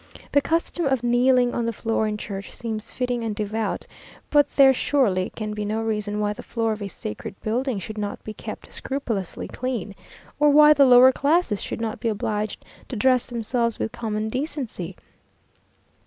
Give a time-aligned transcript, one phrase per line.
[0.31, 3.85] The custom of kneeling on the floor in church seems fitting and devout,
[4.31, 7.99] but there surely can be no reason why the floor of a sacred building should
[7.99, 9.93] not be kept scrupulously clean,
[10.39, 14.95] or why the lower classes should not be obliged to dress themselves with common decency.